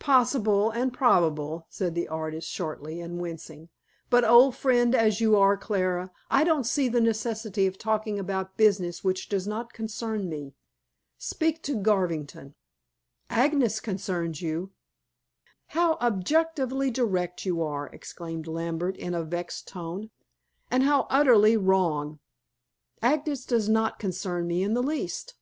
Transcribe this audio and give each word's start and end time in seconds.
"Possible 0.00 0.72
and 0.72 0.92
probable," 0.92 1.68
said 1.70 1.94
the 1.94 2.08
artist 2.08 2.50
shortly, 2.50 3.00
and 3.00 3.20
wincing; 3.20 3.68
"but 4.10 4.24
old 4.24 4.56
friend 4.56 4.92
as 4.92 5.20
you 5.20 5.36
are, 5.36 5.56
Clara, 5.56 6.10
I 6.28 6.42
don't 6.42 6.66
see 6.66 6.88
the 6.88 7.00
necessity 7.00 7.68
of 7.68 7.78
talking 7.78 8.18
about 8.18 8.56
business 8.56 9.04
which 9.04 9.28
does 9.28 9.46
not 9.46 9.72
concern 9.72 10.28
me. 10.28 10.56
Speak 11.16 11.62
to 11.62 11.76
Garvington." 11.76 12.56
"Agnes 13.30 13.78
concerns 13.78 14.42
you." 14.42 14.72
"How 15.66 15.92
objectionably 16.00 16.90
direct 16.90 17.46
you 17.46 17.62
are," 17.62 17.86
exclaimed 17.90 18.48
Lambert 18.48 18.96
in 18.96 19.14
a 19.14 19.22
vexed 19.22 19.68
tone. 19.68 20.10
"And 20.72 20.82
how 20.82 21.06
utterly 21.08 21.56
wrong. 21.56 22.18
Agnes 23.00 23.46
does 23.46 23.68
not 23.68 24.00
concern 24.00 24.48
me 24.48 24.64
in 24.64 24.74
the 24.74 24.82
least. 24.82 25.36